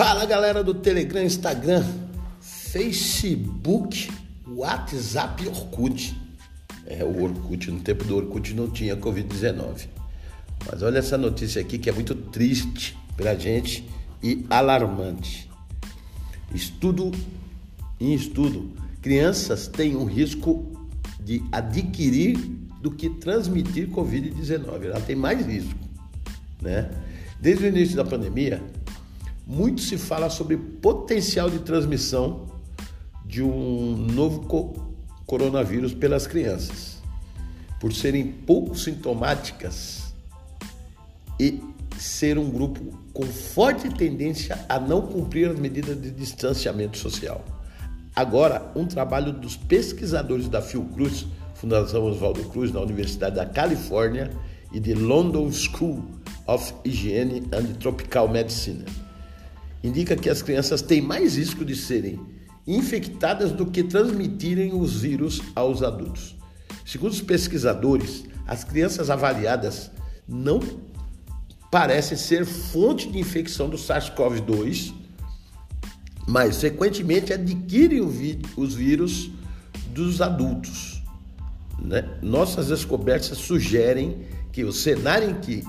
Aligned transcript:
Fala 0.00 0.24
galera 0.24 0.64
do 0.64 0.72
Telegram, 0.72 1.22
Instagram, 1.22 1.84
Facebook, 2.40 4.10
WhatsApp 4.48 5.44
e 5.44 5.48
Orkut. 5.48 6.18
É, 6.86 7.04
o 7.04 7.22
Orkut, 7.22 7.70
no 7.70 7.80
tempo 7.80 8.04
do 8.04 8.16
Orkut 8.16 8.54
não 8.54 8.70
tinha 8.70 8.96
Covid-19. 8.96 9.88
Mas 10.64 10.82
olha 10.82 11.00
essa 11.00 11.18
notícia 11.18 11.60
aqui 11.60 11.76
que 11.76 11.90
é 11.90 11.92
muito 11.92 12.14
triste 12.14 12.96
pra 13.14 13.34
gente 13.34 13.86
e 14.22 14.46
alarmante. 14.48 15.50
Estudo 16.54 17.12
em 18.00 18.14
estudo, 18.14 18.72
crianças 19.02 19.68
têm 19.68 19.96
um 19.96 20.06
risco 20.06 20.64
de 21.22 21.42
adquirir 21.52 22.38
do 22.80 22.90
que 22.90 23.10
transmitir 23.10 23.90
Covid-19. 23.90 24.82
Ela 24.82 25.00
tem 25.02 25.14
mais 25.14 25.46
risco, 25.46 25.78
né? 26.62 26.90
Desde 27.38 27.66
o 27.66 27.68
início 27.68 27.96
da 27.96 28.04
pandemia, 28.04 28.62
muito 29.50 29.80
se 29.80 29.98
fala 29.98 30.30
sobre 30.30 30.56
potencial 30.56 31.50
de 31.50 31.58
transmissão 31.58 32.46
de 33.26 33.42
um 33.42 33.96
novo 33.96 34.46
co 34.46 34.94
coronavírus 35.26 35.92
pelas 35.92 36.26
crianças, 36.26 36.98
por 37.80 37.92
serem 37.92 38.26
pouco 38.26 38.76
sintomáticas 38.76 40.12
e 41.38 41.60
ser 41.98 42.38
um 42.38 42.48
grupo 42.48 42.96
com 43.12 43.24
forte 43.24 43.88
tendência 43.90 44.64
a 44.68 44.78
não 44.78 45.02
cumprir 45.02 45.50
as 45.50 45.58
medidas 45.58 46.00
de 46.00 46.10
distanciamento 46.10 46.98
social. 46.98 47.44
Agora, 48.14 48.70
um 48.74 48.86
trabalho 48.86 49.32
dos 49.32 49.56
pesquisadores 49.56 50.48
da 50.48 50.60
Fiocruz, 50.60 51.26
Fundação 51.54 52.04
Oswaldo 52.04 52.44
Cruz, 52.50 52.72
na 52.72 52.80
Universidade 52.80 53.36
da 53.36 53.46
Califórnia, 53.46 54.30
e 54.72 54.78
de 54.78 54.94
London 54.94 55.50
School 55.52 56.04
of 56.46 56.72
Hygiene 56.84 57.42
and 57.52 57.74
Tropical 57.78 58.28
Medicine 58.28 58.84
indica 59.82 60.16
que 60.16 60.28
as 60.28 60.42
crianças 60.42 60.82
têm 60.82 61.00
mais 61.00 61.36
risco 61.36 61.64
de 61.64 61.74
serem 61.74 62.20
infectadas 62.66 63.52
do 63.52 63.66
que 63.66 63.82
transmitirem 63.82 64.74
os 64.74 65.00
vírus 65.00 65.40
aos 65.54 65.82
adultos. 65.82 66.36
Segundo 66.84 67.12
os 67.12 67.22
pesquisadores, 67.22 68.24
as 68.46 68.64
crianças 68.64 69.10
avaliadas 69.10 69.90
não 70.28 70.60
parecem 71.70 72.16
ser 72.16 72.44
fonte 72.44 73.10
de 73.10 73.18
infecção 73.18 73.68
do 73.68 73.76
SARS-CoV-2, 73.76 74.92
mas 76.26 76.60
frequentemente 76.60 77.32
adquirem 77.32 78.00
os 78.00 78.74
vírus 78.74 79.30
dos 79.94 80.20
adultos. 80.20 81.02
Né? 81.78 82.18
Nossas 82.22 82.68
descobertas 82.68 83.38
sugerem 83.38 84.26
que 84.52 84.64
o 84.64 84.72
cenário 84.72 85.30
em 85.30 85.34
que 85.40 85.64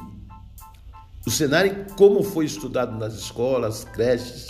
o 1.25 1.29
cenário, 1.29 1.85
como 1.95 2.23
foi 2.23 2.45
estudado 2.45 2.97
nas 2.97 3.13
escolas, 3.13 3.83
creches, 3.83 4.47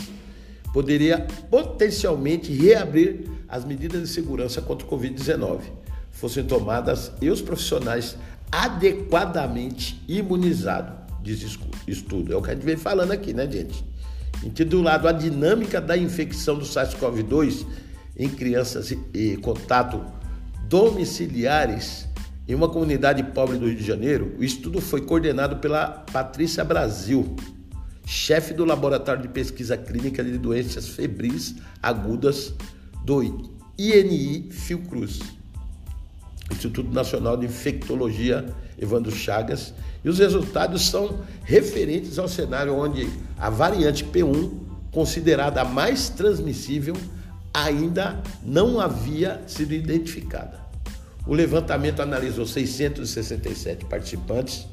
poderia 0.71 1.27
potencialmente 1.49 2.51
reabrir 2.53 3.25
as 3.47 3.65
medidas 3.65 4.01
de 4.01 4.07
segurança 4.07 4.61
contra 4.61 4.87
o 4.87 4.89
Covid-19, 4.89 5.61
fossem 6.11 6.45
tomadas 6.45 7.11
e 7.21 7.29
os 7.29 7.41
profissionais 7.41 8.15
adequadamente 8.49 10.01
imunizados, 10.07 10.93
diz 11.21 11.41
estudo. 11.87 12.33
É 12.33 12.35
o 12.37 12.41
que 12.41 12.51
a 12.51 12.53
gente 12.53 12.63
vem 12.65 12.77
falando 12.77 13.11
aqui, 13.11 13.33
né, 13.33 13.49
gente? 13.49 13.83
Intitulado 14.43 15.07
A 15.07 15.11
Dinâmica 15.11 15.81
da 15.81 15.97
Infecção 15.97 16.57
do 16.57 16.65
SARS-CoV-2 16.65 17.65
em 18.17 18.29
Crianças 18.29 18.91
e 19.13 19.37
Contato 19.37 20.01
Domiciliares 20.67 22.07
em 22.51 22.53
uma 22.53 22.67
comunidade 22.67 23.23
pobre 23.23 23.57
do 23.57 23.65
Rio 23.65 23.77
de 23.77 23.83
Janeiro, 23.85 24.35
o 24.37 24.43
estudo 24.43 24.81
foi 24.81 24.99
coordenado 24.99 25.55
pela 25.59 25.87
Patrícia 26.11 26.65
Brasil, 26.65 27.33
chefe 28.05 28.53
do 28.53 28.65
Laboratório 28.65 29.21
de 29.21 29.29
Pesquisa 29.29 29.77
Clínica 29.77 30.21
de 30.21 30.37
Doenças 30.37 30.89
Febris 30.89 31.55
Agudas 31.81 32.53
do 33.05 33.23
INI 33.77 34.49
Fiocruz, 34.51 35.21
Instituto 36.51 36.91
Nacional 36.91 37.37
de 37.37 37.45
Infectologia 37.45 38.45
Evandro 38.77 39.15
Chagas, 39.15 39.73
e 40.03 40.09
os 40.09 40.19
resultados 40.19 40.89
são 40.89 41.21
referentes 41.45 42.19
ao 42.19 42.27
cenário 42.27 42.75
onde 42.75 43.07
a 43.39 43.49
variante 43.49 44.03
P1, 44.03 44.51
considerada 44.91 45.61
a 45.61 45.65
mais 45.65 46.09
transmissível, 46.09 46.97
ainda 47.53 48.21
não 48.43 48.77
havia 48.77 49.41
sido 49.47 49.73
identificada. 49.73 50.60
O 51.25 51.33
levantamento 51.33 52.01
analisou 52.01 52.45
667 52.45 53.85
participantes 53.85 54.67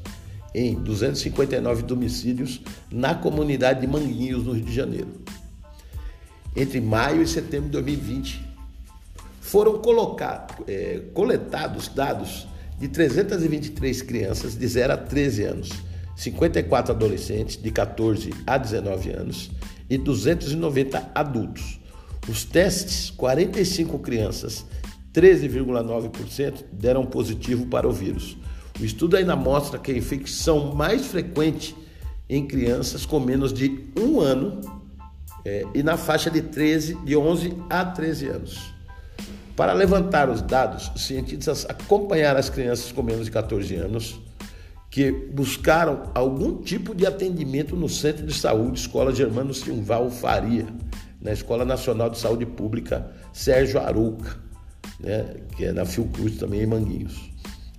em 0.53 0.73
259 0.75 1.83
domicílios 1.83 2.61
na 2.91 3.13
comunidade 3.13 3.81
de 3.81 3.87
Manguinhos, 3.87 4.43
no 4.43 4.53
Rio 4.53 4.65
de 4.65 4.73
Janeiro. 4.73 5.09
Entre 6.55 6.81
maio 6.81 7.21
e 7.21 7.27
setembro 7.27 7.67
de 7.67 7.73
2020, 7.73 8.49
foram 9.39 9.81
é, 10.67 11.01
coletados 11.13 11.87
dados 11.87 12.47
de 12.79 12.87
323 12.87 14.01
crianças 14.01 14.55
de 14.55 14.67
0 14.67 14.93
a 14.93 14.97
13 14.97 15.43
anos, 15.43 15.69
54 16.15 16.93
adolescentes 16.93 17.61
de 17.61 17.71
14 17.71 18.31
a 18.47 18.57
19 18.57 19.11
anos 19.11 19.51
e 19.89 19.97
290 19.97 21.11
adultos. 21.13 21.79
Os 22.27 22.43
testes, 22.43 23.09
45 23.11 23.99
crianças 23.99 24.65
13,9% 25.13 26.65
deram 26.71 27.05
positivo 27.05 27.65
para 27.67 27.87
o 27.87 27.91
vírus. 27.91 28.37
O 28.79 28.85
estudo 28.85 29.17
ainda 29.17 29.35
mostra 29.35 29.79
que 29.79 29.91
a 29.91 29.97
infecção 29.97 30.73
mais 30.73 31.05
frequente 31.05 31.75
em 32.29 32.45
crianças 32.45 33.05
com 33.05 33.19
menos 33.19 33.51
de 33.51 33.85
um 33.99 34.19
ano 34.19 34.61
é, 35.43 35.65
e 35.73 35.81
na 35.81 35.97
faixa 35.97 36.29
de 36.29 36.41
13, 36.41 36.95
de 37.03 37.17
11 37.17 37.55
a 37.69 37.83
13 37.83 38.27
anos. 38.27 38.73
Para 39.55 39.73
levantar 39.73 40.29
os 40.29 40.41
dados, 40.41 40.91
os 40.95 41.05
cientistas 41.05 41.65
acompanharam 41.67 42.39
as 42.39 42.49
crianças 42.49 42.91
com 42.91 43.03
menos 43.03 43.25
de 43.25 43.31
14 43.31 43.75
anos 43.75 44.19
que 44.89 45.11
buscaram 45.11 46.11
algum 46.15 46.61
tipo 46.61 46.95
de 46.95 47.05
atendimento 47.05 47.75
no 47.75 47.87
Centro 47.89 48.25
de 48.25 48.33
Saúde 48.33 48.79
Escola 48.79 49.13
Germano 49.13 49.53
Silval 49.53 50.09
Faria, 50.09 50.65
na 51.21 51.31
Escola 51.31 51.65
Nacional 51.65 52.09
de 52.09 52.17
Saúde 52.17 52.45
Pública 52.45 53.11
Sérgio 53.33 53.79
Arouca 53.79 54.48
né, 54.99 55.35
que 55.55 55.65
é 55.65 55.71
na 55.71 55.85
Fiocruz 55.85 56.37
também 56.37 56.61
em 56.61 56.65
Manguinhos. 56.65 57.29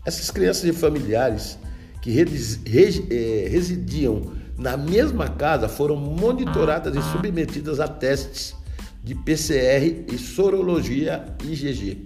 Essas 0.04 0.30
crianças 0.30 0.62
e 0.64 0.72
familiares 0.72 1.58
que 2.00 2.18
é, 2.18 2.24
residiam 3.48 4.32
na 4.56 4.76
mesma 4.76 5.28
casa 5.28 5.68
foram 5.68 5.96
monitoradas 5.96 6.96
e 6.96 7.02
submetidas 7.12 7.80
a 7.80 7.88
testes 7.88 8.54
de 9.02 9.14
PCR 9.14 10.04
e 10.12 10.18
sorologia 10.18 11.24
IgG. 11.44 12.04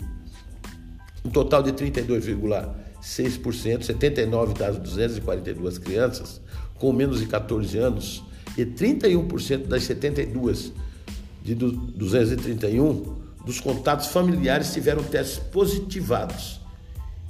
Um 1.25 1.31
total 1.31 1.62
de 1.62 1.72
32,6%, 1.72 3.82
79 3.82 4.54
das 4.54 4.78
242 4.78 5.78
crianças 5.78 6.41
com 6.75 6.92
menos 6.92 7.20
de 7.20 7.26
14 7.26 7.78
anos 7.78 8.22
e 8.56 8.64
31% 8.64 9.66
das 9.66 9.82
72 9.84 10.72
de 11.42 11.54
231 11.54 13.24
dos 13.44 13.60
contatos 13.60 14.06
familiares 14.06 14.72
tiveram 14.72 15.03
testes 15.03 15.38
positivados, 15.38 16.60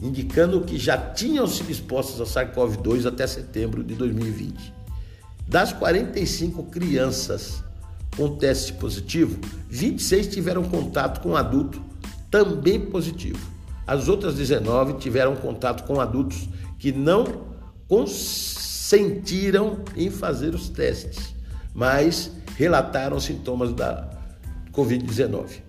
indicando 0.01 0.61
que 0.63 0.79
já 0.79 0.97
tinham 0.97 1.47
sido 1.47 1.71
expostos 1.71 2.21
ao 2.21 2.27
SARS-CoV-2 2.27 3.07
até 3.07 3.27
setembro 3.27 3.83
de 3.83 3.95
2020. 3.95 4.73
Das 5.47 5.73
45 5.73 6.65
crianças 6.65 7.63
com 8.17 8.37
teste 8.37 8.73
positivo, 8.75 9.39
26 9.69 10.29
tiveram 10.29 10.63
contato 10.65 11.21
com 11.21 11.37
adulto 11.37 11.83
também 12.31 12.81
positivo. 12.81 13.53
As 13.87 14.09
outras 14.09 14.37
19 14.37 14.95
tiveram 14.95 15.37
contato 15.37 15.85
com 15.85 16.01
adultos 16.01 16.49
que 16.79 16.93
não 16.93 17.27
consentiram 17.89 19.81
em 19.97 20.11
fazer 20.11 20.55
os 20.55 20.69
testes, 20.69 21.35
mas 21.75 22.31
relataram 22.57 23.21
sintomas 23.21 23.73
da 23.73 24.09
Covid-19. 24.73 25.64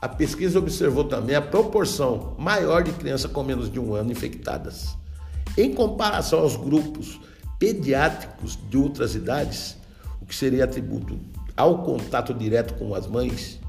A 0.00 0.08
pesquisa 0.08 0.58
observou 0.58 1.04
também 1.04 1.36
a 1.36 1.42
proporção 1.42 2.34
maior 2.38 2.82
de 2.82 2.92
crianças 2.92 3.30
com 3.30 3.42
menos 3.42 3.70
de 3.70 3.78
um 3.78 3.94
ano 3.94 4.10
infectadas. 4.10 4.96
Em 5.58 5.74
comparação 5.74 6.40
aos 6.40 6.56
grupos 6.56 7.20
pediátricos 7.58 8.58
de 8.70 8.78
outras 8.78 9.14
idades, 9.14 9.76
o 10.22 10.24
que 10.24 10.34
seria 10.34 10.64
atributo 10.64 11.18
ao 11.54 11.82
contato 11.82 12.32
direto 12.32 12.74
com 12.74 12.94
as 12.94 13.06
mães, 13.06 13.60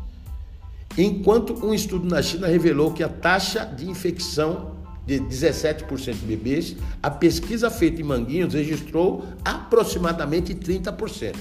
enquanto 0.97 1.53
um 1.65 1.73
estudo 1.73 2.07
na 2.07 2.21
China 2.21 2.47
revelou 2.47 2.93
que 2.93 3.03
a 3.03 3.09
taxa 3.09 3.65
de 3.65 3.89
infecção 3.89 4.79
de 5.05 5.19
17% 5.19 6.13
de 6.13 6.25
bebês, 6.25 6.75
a 7.03 7.09
pesquisa 7.09 7.69
feita 7.69 7.99
em 7.99 8.03
Manguinhos 8.05 8.53
registrou 8.53 9.25
aproximadamente 9.43 10.55
30%. 10.55 11.35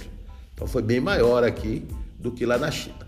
Então 0.55 0.67
foi 0.67 0.83
bem 0.83 0.99
maior 0.99 1.45
aqui 1.45 1.87
do 2.19 2.33
que 2.33 2.45
lá 2.45 2.59
na 2.59 2.71
China. 2.71 3.00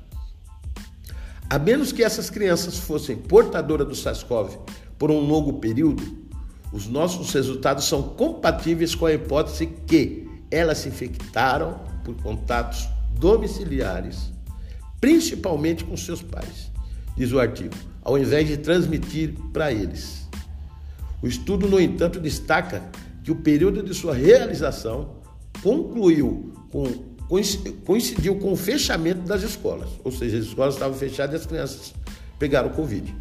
A 1.53 1.59
menos 1.59 1.93
que 1.93 2.03
essas 2.03 2.31
crianças 2.31 2.79
fossem 2.79 3.15
portadoras 3.15 3.87
do 3.87 3.95
SARS-CoV 3.95 4.59
por 4.99 5.11
um 5.11 5.21
longo 5.21 5.59
período, 5.59 6.03
os 6.73 6.87
nossos 6.87 7.31
resultados 7.31 7.85
são 7.85 8.03
compatíveis 8.03 8.95
com 8.95 9.05
a 9.05 9.13
hipótese 9.13 9.67
que 9.87 10.27
elas 10.51 10.79
se 10.79 10.89
infectaram 10.89 11.79
por 12.07 12.15
contatos 12.23 12.89
domiciliares, 13.19 14.33
principalmente 14.99 15.85
com 15.85 15.95
seus 15.95 16.23
pais, 16.23 16.73
diz 17.19 17.33
o 17.33 17.39
artigo, 17.39 17.75
ao 18.01 18.17
invés 18.17 18.49
de 18.49 18.57
transmitir 18.57 19.35
para 19.53 19.71
eles. 19.71 20.27
O 21.23 21.27
estudo, 21.27 21.69
no 21.69 21.79
entanto, 21.79 22.19
destaca 22.19 22.83
que 23.23 23.31
o 23.31 23.37
período 23.37 23.83
de 23.83 23.93
sua 23.93 24.15
realização 24.15 25.17
concluiu 25.63 26.55
com 26.71 27.12
coincidiu 27.85 28.37
com 28.37 28.53
o 28.53 28.57
fechamento 28.57 29.21
das 29.21 29.43
escolas, 29.43 29.89
ou 30.05 30.13
seja, 30.13 30.39
as 30.39 30.45
escolas 30.45 30.75
estavam 30.75 30.97
fechadas 30.97 31.35
e 31.35 31.37
as 31.37 31.47
crianças 31.47 31.95
pegaram 32.39 32.69
o 32.69 32.73
Covid. 32.73 33.15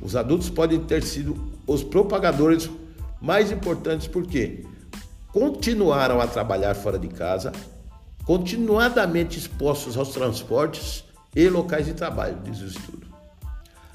Os 0.00 0.14
adultos 0.14 0.50
podem 0.50 0.80
ter 0.80 1.02
sido 1.02 1.36
os 1.66 1.82
propagadores 1.82 2.70
mais 3.20 3.50
importantes 3.50 4.06
porque 4.06 4.64
continuaram 5.32 6.20
a 6.20 6.26
trabalhar 6.26 6.74
fora 6.74 6.98
de 6.98 7.08
casa, 7.08 7.52
continuadamente 8.24 9.38
expostos 9.38 9.96
aos 9.96 10.10
transportes 10.10 11.04
e 11.34 11.48
locais 11.48 11.86
de 11.86 11.94
trabalho, 11.94 12.38
diz 12.44 12.60
o 12.60 12.66
estudo. 12.66 13.06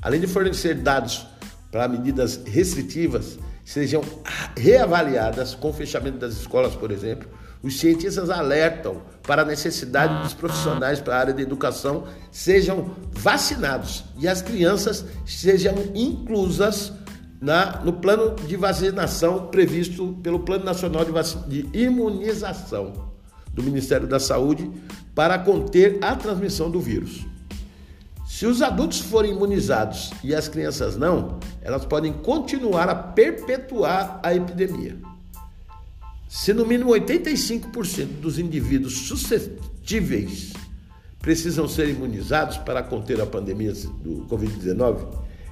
Além 0.02 0.20
de 0.20 0.28
fornecer 0.28 0.76
dados 0.76 1.26
para 1.72 1.88
medidas 1.88 2.42
restritivas 2.46 3.40
sejam 3.64 4.04
reavaliadas 4.58 5.56
com 5.56 5.70
o 5.70 5.74
fechamento 5.74 6.18
das 6.18 6.34
escolas, 6.34 6.76
por 6.76 6.92
exemplo, 6.92 7.30
os 7.64 7.80
cientistas 7.80 8.30
alertam 8.30 9.02
para 9.24 9.44
a 9.44 9.46
necessidade 9.46 10.24
dos 10.24 10.34
profissionais 10.34 11.00
para 11.00 11.16
a 11.16 11.20
área 11.20 11.34
da 11.34 11.42
educação 11.42 12.06
sejam 12.32 12.96
vacinados 13.12 14.04
e 14.18 14.28
as 14.28 14.42
crianças 14.42 15.06
sejam 15.26 15.76
inclusas 15.94 16.92
na, 17.40 17.82
no 17.84 17.94
plano 17.94 18.36
de 18.36 18.56
vacinação 18.56 19.48
previsto 19.48 20.20
pelo 20.22 20.40
Plano 20.40 20.64
Nacional 20.64 21.04
de, 21.06 21.64
de 21.64 21.78
Imunização 21.78 23.12
do 23.54 23.64
Ministério 23.64 24.08
da 24.08 24.20
Saúde 24.20 24.70
para 25.14 25.38
conter 25.40 25.98
a 26.02 26.16
transmissão 26.16 26.70
do 26.70 26.80
vírus. 26.80 27.26
Se 28.26 28.46
os 28.46 28.62
adultos 28.62 29.00
forem 29.00 29.34
imunizados 29.34 30.12
e 30.24 30.34
as 30.34 30.48
crianças 30.48 30.96
não, 30.96 31.40
elas 31.62 31.86
podem 31.86 32.14
continuar 32.14 32.90
a 32.90 32.96
perpetuar 32.96 34.20
a 34.24 34.34
epidemia. 34.34 35.11
Se 36.34 36.54
no 36.54 36.66
mínimo 36.66 36.92
85% 36.92 38.06
dos 38.22 38.40
indivíduos 38.40 39.00
suscetíveis 39.00 40.54
precisam 41.20 41.68
ser 41.68 41.90
imunizados 41.90 42.58
para 42.58 42.82
conter 42.82 43.20
a 43.20 43.26
pandemia 43.26 43.74
do 44.02 44.26
Covid-19, 44.30 45.08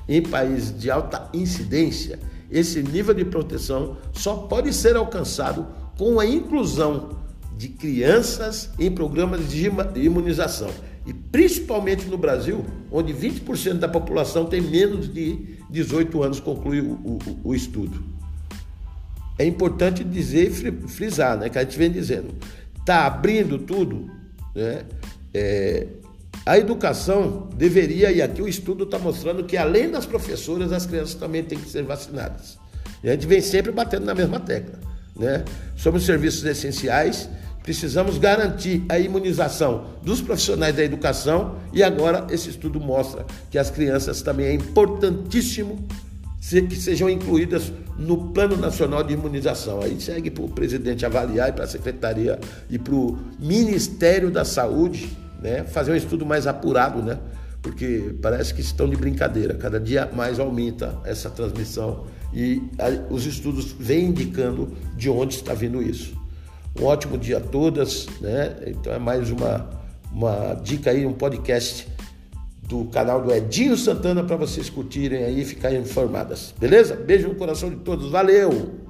em 0.07 0.21
países 0.21 0.79
de 0.79 0.89
alta 0.89 1.29
incidência, 1.33 2.17
esse 2.49 2.81
nível 2.81 3.13
de 3.13 3.25
proteção 3.25 3.97
só 4.13 4.35
pode 4.35 4.73
ser 4.73 4.95
alcançado 4.95 5.67
com 5.97 6.17
a 6.17 6.25
inclusão 6.25 7.09
de 7.57 7.67
crianças 7.67 8.69
em 8.79 8.89
programas 8.89 9.49
de 9.49 9.69
imunização. 9.95 10.69
E 11.05 11.13
principalmente 11.13 12.05
no 12.05 12.17
Brasil, 12.17 12.63
onde 12.89 13.13
20% 13.13 13.79
da 13.79 13.89
população 13.89 14.45
tem 14.45 14.61
menos 14.61 15.13
de 15.13 15.57
18 15.69 16.23
anos, 16.23 16.39
conclui 16.39 16.79
o, 16.79 16.93
o, 16.93 17.19
o 17.43 17.53
estudo 17.53 18.17
é 19.39 19.45
importante 19.45 20.03
dizer 20.03 20.51
e 20.51 20.87
frisar, 20.87 21.37
né? 21.37 21.49
Que 21.49 21.57
a 21.57 21.63
gente 21.63 21.77
vem 21.77 21.89
dizendo, 21.89 22.35
está 22.77 23.05
abrindo 23.05 23.57
tudo, 23.57 24.11
né? 24.53 24.83
É, 25.33 25.87
a 26.45 26.57
educação 26.57 27.47
deveria, 27.55 28.11
e 28.11 28.21
aqui 28.21 28.41
o 28.41 28.47
estudo 28.47 28.83
está 28.83 28.99
mostrando 28.99 29.43
que 29.43 29.55
além 29.55 29.89
das 29.89 30.05
professoras, 30.05 30.73
as 30.73 30.85
crianças 30.85 31.15
também 31.15 31.43
têm 31.43 31.57
que 31.57 31.69
ser 31.69 31.83
vacinadas. 31.83 32.57
E 33.01 33.09
a 33.09 33.13
gente 33.13 33.27
vem 33.27 33.39
sempre 33.39 33.71
batendo 33.71 34.05
na 34.05 34.13
mesma 34.13 34.39
tecla, 34.39 34.77
né? 35.15 35.45
Somos 35.77 36.05
serviços 36.05 36.43
essenciais, 36.43 37.29
precisamos 37.63 38.17
garantir 38.17 38.83
a 38.89 38.99
imunização 38.99 39.85
dos 40.03 40.21
profissionais 40.21 40.75
da 40.75 40.83
educação 40.83 41.55
e 41.71 41.81
agora 41.81 42.27
esse 42.29 42.49
estudo 42.49 42.79
mostra 42.79 43.25
que 43.49 43.57
as 43.57 43.69
crianças 43.69 44.21
também 44.21 44.47
é 44.47 44.53
importantíssimo 44.53 45.87
que 46.39 46.75
sejam 46.75 47.09
incluídas 47.09 47.71
no 47.97 48.31
Plano 48.31 48.55
Nacional 48.55 49.03
de 49.03 49.13
Imunização. 49.13 49.81
Aí 49.81 49.99
segue 49.99 50.31
para 50.31 50.43
o 50.43 50.49
presidente 50.49 51.05
avaliar 51.05 51.49
e 51.49 51.51
para 51.51 51.65
a 51.65 51.67
Secretaria 51.67 52.39
e 52.69 52.79
para 52.79 52.95
o 52.95 53.19
Ministério 53.37 54.31
da 54.31 54.45
Saúde 54.45 55.09
né, 55.41 55.63
fazer 55.63 55.91
um 55.91 55.95
estudo 55.95 56.25
mais 56.25 56.47
apurado, 56.47 57.01
né? 57.01 57.19
Porque 57.61 58.15
parece 58.21 58.53
que 58.53 58.61
estão 58.61 58.87
de 58.87 58.95
brincadeira. 58.95 59.53
Cada 59.53 59.79
dia 59.79 60.09
mais 60.13 60.39
aumenta 60.39 60.97
essa 61.03 61.29
transmissão 61.29 62.05
e 62.33 62.61
os 63.09 63.25
estudos 63.25 63.75
vêm 63.77 64.05
indicando 64.05 64.71
de 64.95 65.09
onde 65.09 65.35
está 65.35 65.53
vindo 65.53 65.81
isso. 65.81 66.17
Um 66.79 66.85
ótimo 66.85 67.17
dia 67.17 67.37
a 67.37 67.41
todas, 67.41 68.07
né? 68.21 68.55
Então 68.67 68.93
é 68.93 68.99
mais 68.99 69.29
uma, 69.29 69.69
uma 70.11 70.53
dica 70.53 70.91
aí, 70.91 71.05
um 71.05 71.13
podcast 71.13 71.87
do 72.69 72.85
canal 72.85 73.19
do 73.21 73.33
Edinho 73.33 73.75
Santana 73.75 74.23
para 74.23 74.35
vocês 74.35 74.69
curtirem 74.69 75.23
aí 75.23 75.41
e 75.41 75.45
ficarem 75.45 75.81
informadas. 75.81 76.53
Beleza? 76.57 76.95
Beijo 76.95 77.27
no 77.27 77.35
coração 77.35 77.71
de 77.71 77.77
todos. 77.77 78.11
Valeu! 78.11 78.88